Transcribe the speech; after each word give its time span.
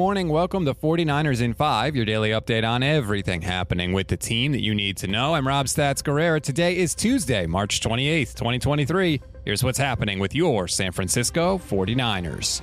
morning. 0.00 0.30
Welcome 0.30 0.64
to 0.64 0.72
49ers 0.72 1.42
in 1.42 1.52
5, 1.52 1.94
your 1.94 2.06
daily 2.06 2.30
update 2.30 2.66
on 2.66 2.82
everything 2.82 3.42
happening 3.42 3.92
with 3.92 4.08
the 4.08 4.16
team 4.16 4.52
that 4.52 4.62
you 4.62 4.74
need 4.74 4.96
to 4.96 5.06
know. 5.06 5.34
I'm 5.34 5.46
Rob 5.46 5.66
Stats 5.66 6.02
Guerrera. 6.02 6.40
Today 6.40 6.78
is 6.78 6.94
Tuesday, 6.94 7.46
March 7.46 7.82
28th, 7.82 8.34
2023. 8.34 9.20
Here's 9.44 9.62
what's 9.62 9.76
happening 9.76 10.18
with 10.18 10.34
your 10.34 10.68
San 10.68 10.92
Francisco 10.92 11.58
49ers. 11.58 12.62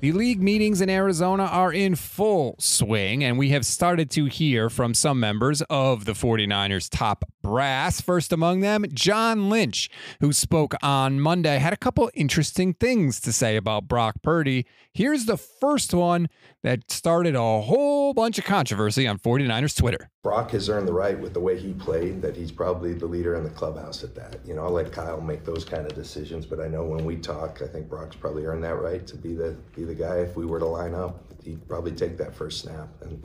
The 0.00 0.12
league 0.12 0.40
meetings 0.42 0.80
in 0.80 0.88
Arizona 0.88 1.44
are 1.44 1.74
in 1.74 1.94
full 1.94 2.56
swing, 2.58 3.22
and 3.22 3.36
we 3.36 3.50
have 3.50 3.66
started 3.66 4.08
to 4.12 4.24
hear 4.24 4.70
from 4.70 4.94
some 4.94 5.20
members 5.20 5.60
of 5.68 6.06
the 6.06 6.12
49ers 6.12 6.88
top 6.90 7.22
brass. 7.44 8.00
First 8.00 8.32
among 8.32 8.60
them, 8.60 8.86
John 8.92 9.50
Lynch, 9.50 9.90
who 10.20 10.32
spoke 10.32 10.74
on 10.82 11.20
Monday, 11.20 11.58
had 11.58 11.74
a 11.74 11.76
couple 11.76 12.10
interesting 12.14 12.72
things 12.72 13.20
to 13.20 13.32
say 13.32 13.56
about 13.56 13.86
Brock 13.86 14.16
Purdy. 14.22 14.66
Here's 14.94 15.26
the 15.26 15.36
first 15.36 15.92
one 15.92 16.28
that 16.62 16.90
started 16.90 17.36
a 17.36 17.60
whole 17.60 18.14
bunch 18.14 18.38
of 18.38 18.44
controversy 18.44 19.06
on 19.06 19.18
49ers 19.18 19.76
Twitter. 19.76 20.10
Brock 20.22 20.52
has 20.52 20.70
earned 20.70 20.88
the 20.88 20.94
right 20.94 21.20
with 21.20 21.34
the 21.34 21.40
way 21.40 21.60
he 21.60 21.74
played 21.74 22.22
that 22.22 22.34
he's 22.34 22.50
probably 22.50 22.94
the 22.94 23.04
leader 23.04 23.34
in 23.36 23.44
the 23.44 23.50
clubhouse 23.50 24.02
at 24.02 24.14
that. 24.14 24.38
You 24.46 24.54
know, 24.54 24.64
I'll 24.64 24.70
let 24.70 24.90
Kyle 24.90 25.20
make 25.20 25.44
those 25.44 25.66
kind 25.66 25.84
of 25.84 25.94
decisions, 25.94 26.46
but 26.46 26.60
I 26.60 26.68
know 26.68 26.82
when 26.82 27.04
we 27.04 27.16
talk, 27.16 27.60
I 27.60 27.66
think 27.66 27.90
Brock's 27.90 28.16
probably 28.16 28.46
earned 28.46 28.64
that 28.64 28.80
right 28.80 29.06
to 29.06 29.16
be 29.16 29.34
the 29.34 29.54
be 29.76 29.84
the 29.84 29.94
guy. 29.94 30.16
If 30.16 30.34
we 30.34 30.46
were 30.46 30.60
to 30.60 30.66
line 30.66 30.94
up, 30.94 31.22
he'd 31.44 31.68
probably 31.68 31.92
take 31.92 32.16
that 32.16 32.34
first 32.34 32.62
snap. 32.62 32.88
And 33.02 33.22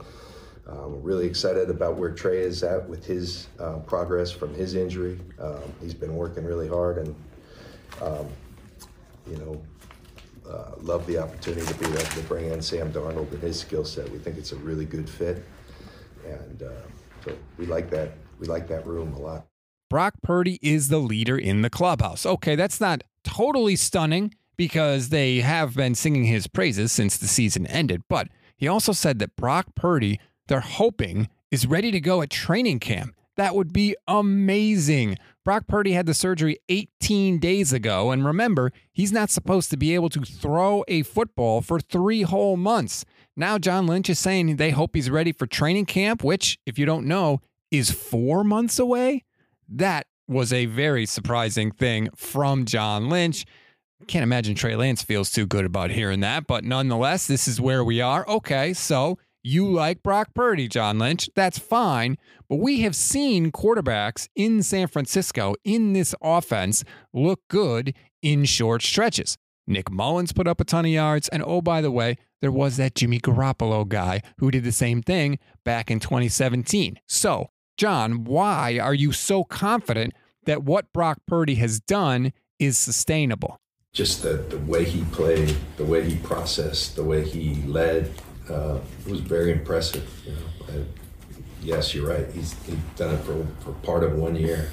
really 1.02 1.26
excited 1.26 1.70
about 1.70 1.96
where 1.96 2.10
Trey 2.10 2.40
is 2.40 2.62
at 2.62 2.88
with 2.88 3.04
his 3.04 3.48
uh, 3.58 3.78
progress 3.80 4.30
from 4.30 4.54
his 4.54 4.74
injury. 4.74 5.18
Um, 5.40 5.62
he's 5.80 5.94
been 5.94 6.14
working 6.14 6.44
really 6.44 6.68
hard, 6.68 6.98
and 6.98 7.14
um, 8.00 8.28
you 9.26 9.36
know, 9.36 9.62
uh, 10.48 10.72
love 10.80 11.06
the 11.06 11.18
opportunity 11.18 11.66
to 11.66 11.74
be 11.74 11.86
able 11.86 11.98
to 11.98 12.22
bring 12.22 12.50
in 12.50 12.62
Sam 12.62 12.92
Darnold 12.92 13.30
and 13.32 13.42
his 13.42 13.58
skill 13.58 13.84
set. 13.84 14.10
We 14.10 14.18
think 14.18 14.38
it's 14.38 14.52
a 14.52 14.56
really 14.56 14.84
good 14.84 15.08
fit, 15.08 15.44
and 16.26 16.62
uh, 16.62 16.70
so 17.24 17.32
we 17.58 17.66
like 17.66 17.90
that. 17.90 18.12
We 18.38 18.46
like 18.46 18.68
that 18.68 18.86
room 18.86 19.12
a 19.14 19.18
lot. 19.18 19.46
Brock 19.88 20.14
Purdy 20.22 20.58
is 20.62 20.88
the 20.88 20.98
leader 20.98 21.36
in 21.36 21.62
the 21.62 21.70
clubhouse. 21.70 22.24
Okay, 22.24 22.54
that's 22.54 22.80
not 22.80 23.02
totally 23.24 23.76
stunning 23.76 24.34
because 24.56 25.08
they 25.08 25.40
have 25.40 25.74
been 25.74 25.94
singing 25.94 26.24
his 26.24 26.46
praises 26.46 26.92
since 26.92 27.16
the 27.16 27.26
season 27.26 27.66
ended, 27.66 28.02
but 28.08 28.28
he 28.60 28.68
also 28.68 28.92
said 28.92 29.18
that 29.18 29.34
Brock 29.36 29.74
Purdy, 29.74 30.20
they're 30.50 30.60
hoping, 30.60 31.28
is 31.50 31.66
ready 31.66 31.90
to 31.90 32.00
go 32.00 32.20
at 32.20 32.28
training 32.28 32.80
camp. 32.80 33.14
That 33.36 33.54
would 33.54 33.72
be 33.72 33.96
amazing. 34.06 35.16
Brock 35.44 35.66
Purdy 35.66 35.92
had 35.92 36.04
the 36.04 36.12
surgery 36.12 36.58
18 36.68 37.38
days 37.38 37.72
ago, 37.72 38.10
and 38.10 38.26
remember, 38.26 38.72
he's 38.92 39.12
not 39.12 39.30
supposed 39.30 39.70
to 39.70 39.78
be 39.78 39.94
able 39.94 40.10
to 40.10 40.20
throw 40.20 40.84
a 40.88 41.02
football 41.04 41.62
for 41.62 41.80
three 41.80 42.22
whole 42.22 42.58
months. 42.58 43.06
Now, 43.36 43.56
John 43.56 43.86
Lynch 43.86 44.10
is 44.10 44.18
saying 44.18 44.56
they 44.56 44.70
hope 44.70 44.94
he's 44.94 45.08
ready 45.08 45.32
for 45.32 45.46
training 45.46 45.86
camp, 45.86 46.22
which, 46.22 46.58
if 46.66 46.78
you 46.78 46.84
don't 46.84 47.06
know, 47.06 47.40
is 47.70 47.90
four 47.90 48.44
months 48.44 48.78
away. 48.78 49.24
That 49.68 50.06
was 50.28 50.52
a 50.52 50.66
very 50.66 51.06
surprising 51.06 51.70
thing 51.70 52.10
from 52.14 52.64
John 52.64 53.08
Lynch. 53.08 53.46
Can't 54.06 54.22
imagine 54.22 54.54
Trey 54.54 54.76
Lance 54.76 55.02
feels 55.02 55.30
too 55.30 55.46
good 55.46 55.64
about 55.64 55.90
hearing 55.90 56.20
that, 56.20 56.46
but 56.46 56.64
nonetheless, 56.64 57.26
this 57.26 57.46
is 57.46 57.60
where 57.60 57.84
we 57.84 58.00
are. 58.00 58.26
Okay, 58.28 58.74
so 58.74 59.18
you 59.42 59.70
like 59.70 60.02
Brock 60.02 60.34
Purdy, 60.34 60.68
John 60.68 60.98
Lynch. 60.98 61.30
That's 61.34 61.58
fine. 61.58 62.18
But 62.48 62.56
we 62.56 62.80
have 62.80 62.94
seen 62.94 63.52
quarterbacks 63.52 64.28
in 64.34 64.62
San 64.62 64.86
Francisco 64.88 65.54
in 65.64 65.92
this 65.92 66.14
offense 66.22 66.84
look 67.12 67.40
good 67.48 67.94
in 68.22 68.44
short 68.44 68.82
stretches. 68.82 69.36
Nick 69.66 69.90
Mullens 69.90 70.32
put 70.32 70.48
up 70.48 70.60
a 70.60 70.64
ton 70.64 70.84
of 70.84 70.90
yards. 70.90 71.28
And 71.28 71.42
oh, 71.46 71.62
by 71.62 71.80
the 71.80 71.90
way, 71.90 72.16
there 72.40 72.52
was 72.52 72.76
that 72.76 72.94
Jimmy 72.94 73.20
Garoppolo 73.20 73.86
guy 73.86 74.22
who 74.38 74.50
did 74.50 74.64
the 74.64 74.72
same 74.72 75.02
thing 75.02 75.38
back 75.64 75.90
in 75.90 76.00
2017. 76.00 76.98
So, 77.06 77.48
John, 77.76 78.24
why 78.24 78.78
are 78.78 78.94
you 78.94 79.12
so 79.12 79.44
confident 79.44 80.12
that 80.44 80.64
what 80.64 80.92
Brock 80.92 81.18
Purdy 81.26 81.54
has 81.56 81.80
done 81.80 82.32
is 82.58 82.76
sustainable? 82.76 83.58
Just 83.92 84.22
the, 84.22 84.34
the 84.34 84.58
way 84.58 84.84
he 84.84 85.04
played, 85.06 85.56
the 85.76 85.84
way 85.84 86.08
he 86.08 86.16
processed, 86.16 86.96
the 86.96 87.04
way 87.04 87.24
he 87.24 87.62
led, 87.62 88.12
uh, 88.50 88.78
it 89.06 89.10
was 89.10 89.20
very 89.20 89.52
impressive. 89.52 90.08
You 90.26 90.32
know, 90.32 90.84
yes, 91.62 91.94
you're 91.94 92.08
right. 92.08 92.30
He's, 92.32 92.52
he's 92.64 92.76
done 92.96 93.14
it 93.14 93.18
for, 93.18 93.46
for 93.60 93.72
part 93.82 94.04
of 94.04 94.14
one 94.14 94.36
year, 94.36 94.70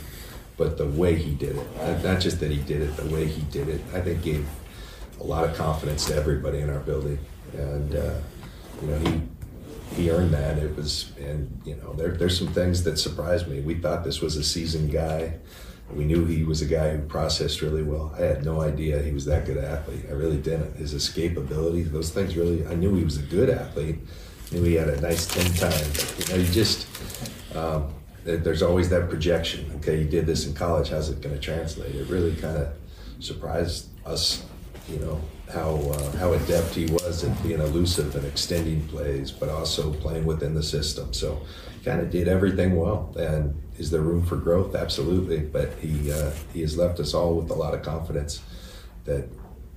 but 0.57 0.77
the 0.77 0.87
way 0.87 1.15
he 1.15 1.33
did 1.33 1.57
it, 1.57 2.03
not 2.03 2.19
just 2.19 2.39
that 2.39 2.51
he 2.51 2.57
did 2.57 2.81
it, 2.81 2.95
the 2.97 3.13
way 3.13 3.25
he 3.25 3.41
did 3.43 3.69
it, 3.69 3.81
I 3.93 4.01
think 4.01 4.21
gave 4.23 4.47
a 5.19 5.23
lot 5.23 5.43
of 5.43 5.55
confidence 5.55 6.05
to 6.05 6.15
everybody 6.15 6.59
in 6.59 6.69
our 6.69 6.79
building. 6.79 7.19
And 7.53 7.95
uh, 7.95 8.15
you 8.81 8.87
know, 8.87 8.99
he 8.99 9.21
he 9.95 10.11
earned 10.11 10.31
that. 10.31 10.57
It 10.57 10.75
was, 10.75 11.11
and 11.19 11.61
you 11.65 11.75
know, 11.75 11.93
there, 11.93 12.11
there's 12.11 12.37
some 12.37 12.47
things 12.47 12.83
that 12.83 12.99
surprised 12.99 13.47
me. 13.47 13.61
We 13.61 13.75
thought 13.75 14.03
this 14.03 14.21
was 14.21 14.35
a 14.35 14.43
seasoned 14.43 14.91
guy. 14.91 15.35
We 15.93 16.03
knew 16.03 16.25
he 16.25 16.43
was 16.43 16.61
a 16.61 16.65
guy 16.65 16.95
who 16.95 17.01
processed 17.03 17.61
really 17.61 17.83
well. 17.83 18.13
I 18.17 18.23
had 18.23 18.43
no 18.43 18.61
idea 18.61 19.01
he 19.01 19.13
was 19.13 19.25
that 19.25 19.45
good 19.45 19.57
athlete. 19.57 20.05
I 20.09 20.13
really 20.13 20.37
didn't. 20.37 20.75
His 20.75 20.93
escapability, 20.93 21.89
those 21.89 22.09
things 22.09 22.35
really, 22.35 22.65
I 22.67 22.75
knew 22.75 22.93
he 22.95 23.03
was 23.03 23.17
a 23.17 23.23
good 23.23 23.49
athlete. 23.49 23.99
I 24.51 24.55
knew 24.55 24.63
he 24.63 24.75
had 24.75 24.89
a 24.89 24.99
nice 24.99 25.25
10 25.27 25.53
time. 25.53 25.91
You 26.17 26.27
know, 26.27 26.43
you 26.43 26.51
just, 26.51 26.87
um, 27.55 27.93
there's 28.23 28.61
always 28.61 28.89
that 28.89 29.09
projection. 29.09 29.71
Okay, 29.77 29.99
you 29.99 30.09
did 30.09 30.25
this 30.25 30.45
in 30.45 30.53
college. 30.53 30.89
How's 30.89 31.09
it 31.09 31.21
going 31.21 31.35
to 31.35 31.41
translate? 31.41 31.95
It 31.95 32.07
really 32.09 32.35
kind 32.35 32.57
of 32.57 32.73
surprised 33.19 33.87
us, 34.05 34.45
you 34.89 34.99
know, 34.99 35.21
how 35.51 35.75
uh, 35.75 36.11
how 36.17 36.33
adept 36.33 36.75
he 36.75 36.85
was 36.85 37.23
at 37.23 37.43
being 37.43 37.59
elusive 37.59 38.15
and 38.15 38.25
extending 38.25 38.87
plays, 38.87 39.31
but 39.31 39.49
also 39.49 39.93
playing 39.93 40.25
within 40.25 40.53
the 40.53 40.63
system. 40.63 41.13
So, 41.13 41.41
kind 41.83 42.01
of 42.01 42.09
did 42.09 42.27
everything 42.27 42.75
well. 42.75 43.13
And 43.17 43.61
is 43.77 43.91
there 43.91 44.01
room 44.01 44.25
for 44.25 44.35
growth? 44.37 44.75
Absolutely. 44.75 45.39
But 45.39 45.73
he 45.79 46.11
uh, 46.11 46.31
he 46.53 46.61
has 46.61 46.77
left 46.77 46.99
us 46.99 47.13
all 47.13 47.35
with 47.35 47.49
a 47.49 47.55
lot 47.55 47.73
of 47.73 47.81
confidence 47.83 48.41
that 49.05 49.27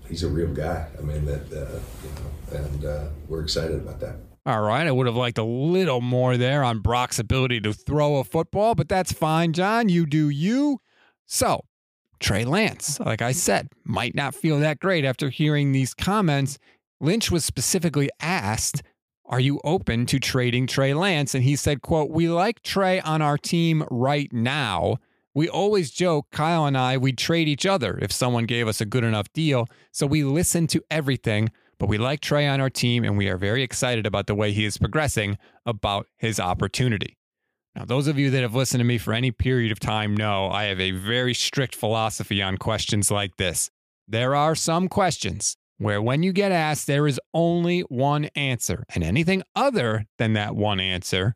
he's 0.08 0.22
a 0.22 0.28
real 0.28 0.52
guy. 0.52 0.88
I 0.98 1.02
mean 1.02 1.24
that 1.26 1.52
uh, 1.52 1.78
you 2.02 2.10
know, 2.16 2.58
and 2.58 2.84
uh, 2.84 3.04
we're 3.28 3.42
excited 3.42 3.76
about 3.76 4.00
that. 4.00 4.16
All 4.46 4.62
right, 4.62 4.86
I 4.86 4.90
would 4.90 5.06
have 5.06 5.16
liked 5.16 5.36
a 5.36 5.44
little 5.44 6.00
more 6.00 6.38
there 6.38 6.64
on 6.64 6.80
Brock's 6.80 7.18
ability 7.18 7.60
to 7.60 7.74
throw 7.74 8.16
a 8.16 8.24
football, 8.24 8.74
but 8.74 8.88
that's 8.88 9.12
fine, 9.12 9.52
John. 9.52 9.90
You 9.90 10.06
do 10.06 10.30
you. 10.30 10.80
So, 11.26 11.64
Trey 12.20 12.44
Lance, 12.44 13.00
like 13.00 13.22
I 13.22 13.32
said, 13.32 13.68
might 13.84 14.14
not 14.14 14.34
feel 14.34 14.60
that 14.60 14.78
great 14.78 15.04
after 15.04 15.30
hearing 15.30 15.72
these 15.72 15.94
comments. 15.94 16.58
Lynch 17.00 17.30
was 17.30 17.44
specifically 17.44 18.10
asked 18.20 18.82
are 19.30 19.40
you 19.40 19.60
open 19.62 20.06
to 20.06 20.18
trading 20.18 20.66
Trey 20.66 20.92
Lance? 20.92 21.36
And 21.36 21.44
he 21.44 21.54
said, 21.54 21.82
quote, 21.82 22.10
we 22.10 22.28
like 22.28 22.64
Trey 22.64 23.00
on 23.00 23.22
our 23.22 23.38
team 23.38 23.84
right 23.88 24.30
now. 24.32 24.96
We 25.34 25.48
always 25.48 25.92
joke, 25.92 26.26
Kyle 26.32 26.66
and 26.66 26.76
I, 26.76 26.96
we'd 26.96 27.16
trade 27.16 27.46
each 27.46 27.64
other 27.64 27.96
if 28.02 28.10
someone 28.10 28.44
gave 28.46 28.66
us 28.66 28.80
a 28.80 28.84
good 28.84 29.04
enough 29.04 29.32
deal. 29.32 29.68
So 29.92 30.04
we 30.04 30.24
listen 30.24 30.66
to 30.68 30.82
everything, 30.90 31.50
but 31.78 31.88
we 31.88 31.96
like 31.96 32.20
Trey 32.20 32.48
on 32.48 32.60
our 32.60 32.70
team 32.70 33.04
and 33.04 33.16
we 33.16 33.28
are 33.28 33.36
very 33.36 33.62
excited 33.62 34.04
about 34.04 34.26
the 34.26 34.34
way 34.34 34.50
he 34.50 34.64
is 34.64 34.78
progressing 34.78 35.38
about 35.64 36.08
his 36.16 36.40
opportunity. 36.40 37.16
Now, 37.74 37.84
those 37.84 38.08
of 38.08 38.18
you 38.18 38.30
that 38.30 38.42
have 38.42 38.54
listened 38.54 38.80
to 38.80 38.84
me 38.84 38.98
for 38.98 39.12
any 39.12 39.30
period 39.30 39.70
of 39.70 39.78
time 39.78 40.16
know 40.16 40.48
I 40.50 40.64
have 40.64 40.80
a 40.80 40.90
very 40.90 41.34
strict 41.34 41.74
philosophy 41.74 42.42
on 42.42 42.56
questions 42.56 43.10
like 43.10 43.36
this. 43.36 43.70
There 44.08 44.34
are 44.34 44.56
some 44.56 44.88
questions 44.88 45.56
where 45.78 46.02
when 46.02 46.22
you 46.22 46.32
get 46.32 46.52
asked, 46.52 46.86
there 46.86 47.06
is 47.06 47.20
only 47.32 47.80
one 47.82 48.26
answer, 48.34 48.84
and 48.94 49.02
anything 49.02 49.42
other 49.54 50.04
than 50.18 50.34
that 50.34 50.54
one 50.54 50.80
answer 50.80 51.34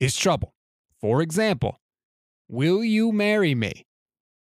is 0.00 0.16
trouble. 0.16 0.52
For 1.00 1.22
example, 1.22 1.80
will 2.48 2.84
you 2.84 3.12
marry 3.12 3.54
me? 3.54 3.86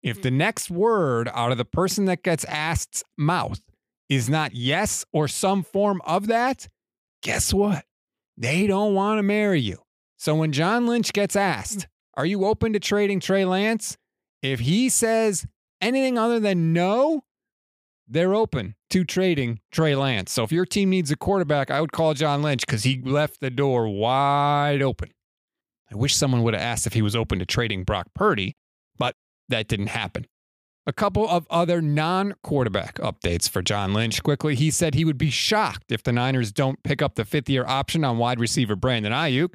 If 0.02 0.22
the 0.22 0.30
mm. 0.30 0.36
next 0.36 0.70
word 0.70 1.28
out 1.32 1.52
of 1.52 1.58
the 1.58 1.64
person 1.64 2.06
that 2.06 2.22
gets 2.22 2.44
asked's 2.46 3.04
mouth 3.16 3.60
is 4.08 4.28
not 4.28 4.54
yes 4.54 5.04
or 5.12 5.28
some 5.28 5.62
form 5.62 6.00
of 6.04 6.28
that, 6.28 6.68
guess 7.22 7.52
what? 7.52 7.84
They 8.36 8.66
don't 8.66 8.94
want 8.94 9.18
to 9.18 9.22
marry 9.22 9.60
you. 9.60 9.78
So 10.16 10.34
when 10.34 10.52
John 10.52 10.86
Lynch 10.86 11.12
gets 11.12 11.36
asked, 11.36 11.86
Are 12.14 12.26
you 12.26 12.44
open 12.44 12.72
to 12.72 12.80
trading 12.80 13.20
Trey 13.20 13.44
Lance? 13.44 13.96
If 14.42 14.60
he 14.60 14.88
says 14.88 15.46
anything 15.80 16.18
other 16.18 16.40
than 16.40 16.72
no, 16.72 17.24
they're 18.08 18.34
open 18.34 18.74
to 18.90 19.04
trading 19.04 19.60
Trey 19.72 19.94
Lance. 19.94 20.32
So 20.32 20.44
if 20.44 20.52
your 20.52 20.64
team 20.64 20.90
needs 20.90 21.10
a 21.10 21.16
quarterback, 21.16 21.70
I 21.70 21.80
would 21.80 21.92
call 21.92 22.14
John 22.14 22.42
Lynch 22.42 22.66
because 22.66 22.84
he 22.84 23.00
left 23.02 23.40
the 23.40 23.50
door 23.50 23.88
wide 23.88 24.82
open. 24.82 25.10
I 25.90 25.96
wish 25.96 26.14
someone 26.14 26.42
would 26.42 26.54
have 26.54 26.62
asked 26.62 26.86
if 26.86 26.94
he 26.94 27.02
was 27.02 27.16
open 27.16 27.38
to 27.38 27.46
trading 27.46 27.84
Brock 27.84 28.08
Purdy, 28.14 28.56
but 28.98 29.14
that 29.48 29.68
didn't 29.68 29.88
happen. 29.88 30.26
A 30.88 30.92
couple 30.92 31.28
of 31.28 31.46
other 31.50 31.82
non 31.82 32.34
quarterback 32.44 32.94
updates 32.96 33.48
for 33.48 33.60
John 33.60 33.92
Lynch. 33.92 34.22
Quickly, 34.22 34.54
he 34.54 34.70
said 34.70 34.94
he 34.94 35.04
would 35.04 35.18
be 35.18 35.30
shocked 35.30 35.90
if 35.90 36.04
the 36.04 36.12
Niners 36.12 36.52
don't 36.52 36.80
pick 36.84 37.02
up 37.02 37.16
the 37.16 37.24
fifth 37.24 37.48
year 37.48 37.64
option 37.66 38.04
on 38.04 38.18
wide 38.18 38.38
receiver 38.38 38.76
Brandon 38.76 39.12
Aiyuk. 39.12 39.54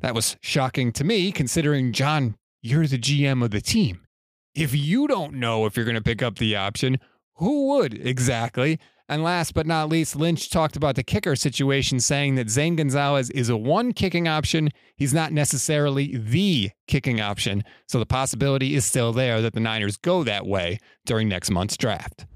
That 0.00 0.14
was 0.14 0.36
shocking 0.40 0.92
to 0.92 1.04
me, 1.04 1.30
considering, 1.30 1.92
John, 1.92 2.36
you're 2.62 2.86
the 2.86 2.98
GM 2.98 3.44
of 3.44 3.50
the 3.50 3.60
team. 3.60 4.06
If 4.54 4.74
you 4.74 5.06
don't 5.06 5.34
know 5.34 5.66
if 5.66 5.76
you're 5.76 5.84
going 5.84 5.94
to 5.94 6.02
pick 6.02 6.22
up 6.22 6.38
the 6.38 6.56
option, 6.56 6.98
who 7.34 7.68
would 7.68 7.94
exactly? 7.94 8.78
And 9.08 9.22
last 9.22 9.54
but 9.54 9.66
not 9.66 9.88
least, 9.88 10.14
Lynch 10.16 10.50
talked 10.50 10.76
about 10.76 10.94
the 10.94 11.02
kicker 11.02 11.34
situation, 11.34 12.00
saying 12.00 12.36
that 12.36 12.48
Zane 12.48 12.76
Gonzalez 12.76 13.28
is 13.30 13.48
a 13.48 13.56
one 13.56 13.92
kicking 13.92 14.28
option. 14.28 14.70
He's 14.96 15.12
not 15.12 15.32
necessarily 15.32 16.16
the 16.16 16.70
kicking 16.86 17.20
option. 17.20 17.64
So 17.88 17.98
the 17.98 18.06
possibility 18.06 18.74
is 18.74 18.84
still 18.84 19.12
there 19.12 19.42
that 19.42 19.52
the 19.52 19.60
Niners 19.60 19.96
go 19.96 20.22
that 20.24 20.46
way 20.46 20.78
during 21.06 21.28
next 21.28 21.50
month's 21.50 21.76
draft. 21.76 22.26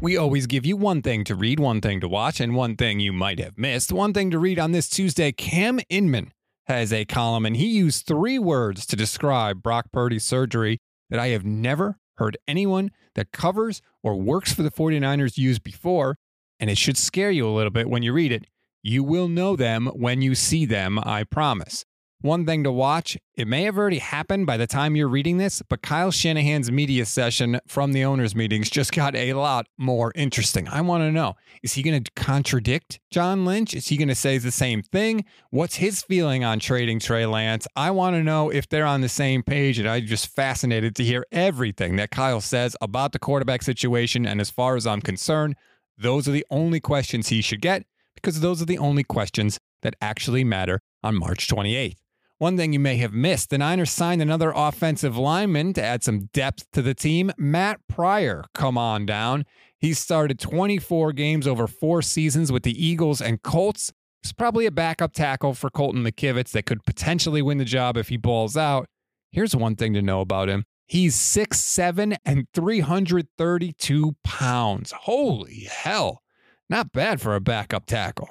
We 0.00 0.18
always 0.18 0.46
give 0.46 0.66
you 0.66 0.76
one 0.76 1.00
thing 1.00 1.24
to 1.24 1.34
read, 1.34 1.58
one 1.58 1.80
thing 1.80 2.00
to 2.00 2.08
watch, 2.08 2.40
and 2.40 2.54
one 2.54 2.76
thing 2.76 3.00
you 3.00 3.14
might 3.14 3.38
have 3.38 3.56
missed. 3.56 3.90
One 3.90 4.12
thing 4.12 4.30
to 4.30 4.38
read 4.38 4.58
on 4.58 4.72
this 4.72 4.90
Tuesday 4.90 5.32
Cam 5.32 5.80
Inman 5.88 6.30
has 6.66 6.92
a 6.92 7.04
column, 7.04 7.46
and 7.46 7.56
he 7.56 7.66
used 7.66 8.06
three 8.06 8.38
words 8.38 8.86
to 8.86 8.96
describe 8.96 9.62
Brock 9.62 9.86
Purdy's 9.92 10.24
surgery 10.24 10.78
that 11.10 11.20
I 11.20 11.28
have 11.28 11.44
never 11.44 11.98
heard 12.16 12.36
anyone 12.48 12.90
that 13.14 13.32
covers 13.32 13.82
or 14.02 14.16
works 14.16 14.52
for 14.52 14.62
the 14.62 14.70
49ers 14.70 15.38
use 15.38 15.58
before, 15.58 16.18
and 16.58 16.68
it 16.68 16.78
should 16.78 16.96
scare 16.96 17.30
you 17.30 17.48
a 17.48 17.50
little 17.50 17.70
bit 17.70 17.88
when 17.88 18.02
you 18.02 18.12
read 18.12 18.32
it. 18.32 18.46
You 18.82 19.04
will 19.04 19.28
know 19.28 19.56
them 19.56 19.86
when 19.94 20.22
you 20.22 20.34
see 20.34 20.64
them, 20.64 20.98
I 21.02 21.24
promise. 21.24 21.84
One 22.22 22.46
thing 22.46 22.64
to 22.64 22.72
watch, 22.72 23.18
it 23.34 23.46
may 23.46 23.64
have 23.64 23.76
already 23.76 23.98
happened 23.98 24.46
by 24.46 24.56
the 24.56 24.66
time 24.66 24.96
you're 24.96 25.06
reading 25.06 25.36
this, 25.36 25.60
but 25.68 25.82
Kyle 25.82 26.10
Shanahan's 26.10 26.72
media 26.72 27.04
session 27.04 27.60
from 27.68 27.92
the 27.92 28.06
owners' 28.06 28.34
meetings 28.34 28.70
just 28.70 28.92
got 28.92 29.14
a 29.14 29.34
lot 29.34 29.66
more 29.76 30.12
interesting. 30.14 30.66
I 30.66 30.80
want 30.80 31.02
to 31.02 31.12
know 31.12 31.34
is 31.62 31.74
he 31.74 31.82
going 31.82 32.02
to 32.02 32.10
contradict 32.16 33.00
John 33.10 33.44
Lynch? 33.44 33.74
Is 33.74 33.88
he 33.88 33.98
going 33.98 34.08
to 34.08 34.14
say 34.14 34.38
the 34.38 34.50
same 34.50 34.82
thing? 34.82 35.26
What's 35.50 35.76
his 35.76 36.02
feeling 36.02 36.42
on 36.42 36.58
trading 36.58 37.00
Trey 37.00 37.26
Lance? 37.26 37.68
I 37.76 37.90
want 37.90 38.16
to 38.16 38.22
know 38.22 38.48
if 38.48 38.66
they're 38.66 38.86
on 38.86 39.02
the 39.02 39.10
same 39.10 39.42
page, 39.42 39.78
and 39.78 39.86
I'm 39.86 40.06
just 40.06 40.34
fascinated 40.34 40.96
to 40.96 41.04
hear 41.04 41.26
everything 41.30 41.96
that 41.96 42.10
Kyle 42.10 42.40
says 42.40 42.74
about 42.80 43.12
the 43.12 43.18
quarterback 43.18 43.62
situation. 43.62 44.24
And 44.24 44.40
as 44.40 44.48
far 44.48 44.76
as 44.76 44.86
I'm 44.86 45.02
concerned, 45.02 45.54
those 45.98 46.26
are 46.26 46.32
the 46.32 46.46
only 46.50 46.80
questions 46.80 47.28
he 47.28 47.42
should 47.42 47.60
get 47.60 47.84
because 48.14 48.40
those 48.40 48.62
are 48.62 48.66
the 48.66 48.78
only 48.78 49.04
questions 49.04 49.60
that 49.82 49.94
actually 50.00 50.44
matter 50.44 50.80
on 51.04 51.14
March 51.14 51.46
28th. 51.46 51.96
One 52.38 52.58
thing 52.58 52.74
you 52.74 52.80
may 52.80 52.96
have 52.98 53.14
missed 53.14 53.48
the 53.48 53.56
Niners 53.56 53.90
signed 53.90 54.20
another 54.20 54.52
offensive 54.54 55.16
lineman 55.16 55.72
to 55.72 55.82
add 55.82 56.04
some 56.04 56.26
depth 56.34 56.70
to 56.72 56.82
the 56.82 56.92
team. 56.92 57.32
Matt 57.38 57.80
Pryor, 57.88 58.44
come 58.52 58.76
on 58.76 59.06
down. 59.06 59.46
He 59.78 59.94
started 59.94 60.38
24 60.38 61.14
games 61.14 61.46
over 61.46 61.66
four 61.66 62.02
seasons 62.02 62.52
with 62.52 62.62
the 62.62 62.84
Eagles 62.84 63.22
and 63.22 63.40
Colts. 63.40 63.90
He's 64.22 64.34
probably 64.34 64.66
a 64.66 64.70
backup 64.70 65.14
tackle 65.14 65.54
for 65.54 65.70
Colton 65.70 66.04
McKivitz 66.04 66.50
that 66.50 66.66
could 66.66 66.84
potentially 66.84 67.40
win 67.40 67.56
the 67.56 67.64
job 67.64 67.96
if 67.96 68.10
he 68.10 68.18
balls 68.18 68.54
out. 68.54 68.86
Here's 69.32 69.56
one 69.56 69.74
thing 69.74 69.94
to 69.94 70.02
know 70.02 70.20
about 70.20 70.50
him 70.50 70.64
he's 70.86 71.16
6'7 71.16 72.18
and 72.22 72.46
332 72.52 74.16
pounds. 74.24 74.92
Holy 74.92 75.68
hell. 75.70 76.20
Not 76.68 76.92
bad 76.92 77.22
for 77.22 77.34
a 77.34 77.40
backup 77.40 77.86
tackle. 77.86 78.28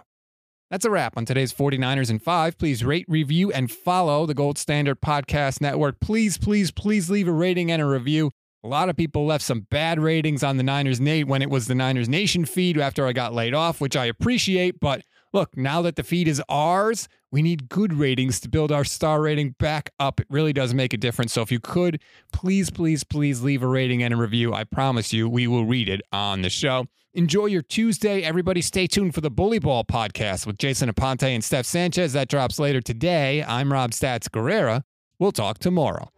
That's 0.72 0.84
a 0.84 0.90
wrap 0.90 1.16
on 1.16 1.26
today's 1.26 1.54
49ers 1.54 2.10
and 2.10 2.22
5. 2.22 2.58
Please 2.58 2.84
rate, 2.84 3.06
review, 3.08 3.52
and 3.52 3.72
follow 3.72 4.26
the 4.26 4.34
Gold 4.34 4.58
Standard 4.58 5.00
Podcast 5.00 5.62
Network. 5.62 6.00
Please, 6.00 6.40
please, 6.40 6.72
please 6.72 7.08
leave 7.08 7.28
a 7.28 7.32
rating 7.32 7.72
and 7.72 7.82
a 7.82 7.86
review. 7.86 8.32
A 8.64 8.68
lot 8.68 8.90
of 8.90 8.98
people 8.98 9.28
left 9.28 9.44
some 9.44 9.68
bad 9.70 10.00
ratings 10.00 10.42
on 10.42 10.58
the 10.58 10.64
Niners 10.64 11.00
Nate 11.00 11.28
when 11.28 11.44
it 11.44 11.52
was 11.52 11.68
the 11.68 11.76
Niners 11.76 12.10
Nation 12.10 12.46
feed 12.46 12.80
after 12.80 13.06
I 13.06 13.14
got 13.14 13.32
laid 13.32 13.54
off, 13.54 13.80
which 13.80 13.96
I 13.96 14.06
appreciate. 14.06 14.80
But 14.80 15.04
look, 15.36 15.56
now 15.58 15.82
that 15.82 15.98
the 15.98 16.04
feed 16.04 16.30
is 16.30 16.42
ours, 16.48 17.10
we 17.30 17.42
need 17.42 17.68
good 17.68 17.92
ratings 17.94 18.40
to 18.40 18.50
build 18.50 18.72
our 18.72 18.86
star 18.86 19.22
rating 19.22 19.54
back 19.60 19.92
up. 20.00 20.22
It 20.22 20.28
really 20.30 20.54
does 20.54 20.74
make 20.74 20.94
a 20.94 20.98
difference. 20.98 21.34
So 21.34 21.42
if 21.42 21.52
you 21.52 21.60
could, 21.60 22.02
please, 22.32 22.70
please, 22.72 23.04
please 23.04 23.44
leave 23.44 23.62
a 23.62 23.68
rating 23.68 24.02
and 24.02 24.14
a 24.14 24.18
review. 24.18 24.54
I 24.54 24.64
promise 24.64 25.12
you, 25.12 25.28
we 25.28 25.46
will 25.46 25.66
read 25.66 25.90
it 25.90 26.02
on 26.14 26.42
the 26.42 26.50
show. 26.50 26.86
Enjoy 27.14 27.48
your 27.48 27.62
Tuesday. 27.62 28.24
Everybody 28.24 28.62
stay 28.62 28.88
tuned 28.88 29.14
for 29.14 29.22
the 29.22 29.30
Bully 29.30 29.60
Ball 29.60 29.84
podcast 29.84 30.48
with 30.48 30.58
Jason 30.58 30.90
Aponte 30.90 31.24
and 31.24 31.44
Steph 31.44 31.66
Sanchez. 31.66 32.14
That 32.14 32.30
drops 32.30 32.58
later 32.58 32.82
today. 32.82 33.44
I'm 33.44 33.72
Rob 33.72 33.92
Stats 33.92 34.30
Guerrera. 34.30 34.84
We'll 35.20 35.34
talk 35.34 35.60
tomorrow. 35.60 36.15